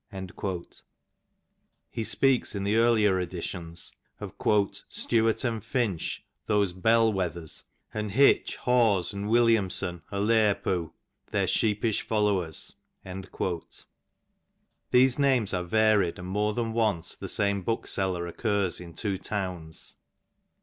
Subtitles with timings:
[0.13, 0.81] '*^
[1.91, 4.33] He speaks in the earlier editions of"
[4.89, 10.93] Stuart" and Finch, those Bell wethers, and Hitch, Haws on Williamson" o Lerpoo,
[11.27, 12.65] ther sheepish followers/'
[14.89, 19.97] These names are varied, and more than once the same bookseller occurs in two towns.